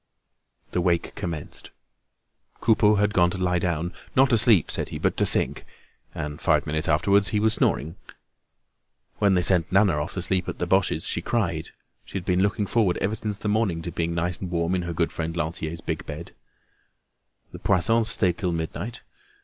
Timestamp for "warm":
14.49-14.73